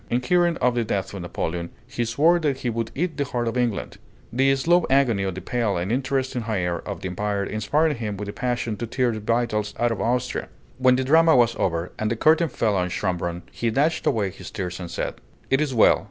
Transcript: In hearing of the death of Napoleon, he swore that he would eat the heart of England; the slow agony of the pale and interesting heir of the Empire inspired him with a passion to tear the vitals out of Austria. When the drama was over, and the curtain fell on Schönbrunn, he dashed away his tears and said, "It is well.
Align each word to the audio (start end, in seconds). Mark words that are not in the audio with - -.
In 0.09 0.19
hearing 0.19 0.57
of 0.57 0.73
the 0.73 0.83
death 0.83 1.13
of 1.13 1.21
Napoleon, 1.21 1.69
he 1.85 2.03
swore 2.05 2.39
that 2.39 2.61
he 2.61 2.71
would 2.71 2.89
eat 2.95 3.17
the 3.17 3.23
heart 3.23 3.47
of 3.47 3.55
England; 3.55 3.99
the 4.33 4.55
slow 4.55 4.83
agony 4.89 5.21
of 5.21 5.35
the 5.35 5.41
pale 5.41 5.77
and 5.77 5.91
interesting 5.91 6.45
heir 6.47 6.79
of 6.87 7.01
the 7.01 7.07
Empire 7.09 7.43
inspired 7.43 7.97
him 7.97 8.17
with 8.17 8.27
a 8.27 8.33
passion 8.33 8.75
to 8.77 8.87
tear 8.87 9.11
the 9.11 9.19
vitals 9.19 9.75
out 9.77 9.91
of 9.91 10.01
Austria. 10.01 10.49
When 10.79 10.95
the 10.95 11.03
drama 11.03 11.35
was 11.35 11.55
over, 11.55 11.91
and 11.99 12.09
the 12.09 12.15
curtain 12.15 12.49
fell 12.49 12.75
on 12.75 12.89
Schönbrunn, 12.89 13.43
he 13.51 13.69
dashed 13.69 14.07
away 14.07 14.31
his 14.31 14.49
tears 14.49 14.79
and 14.79 14.89
said, 14.89 15.21
"It 15.51 15.61
is 15.61 15.71
well. 15.75 15.99